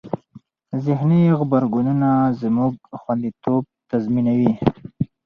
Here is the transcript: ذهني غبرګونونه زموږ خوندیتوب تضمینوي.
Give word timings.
ذهني 0.85 1.21
غبرګونونه 1.39 2.09
زموږ 2.41 2.73
خوندیتوب 3.01 3.63
تضمینوي. 3.89 4.53